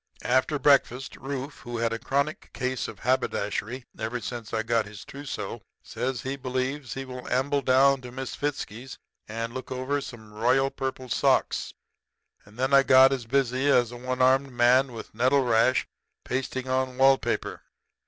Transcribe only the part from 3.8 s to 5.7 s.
ever since I got his trousseau,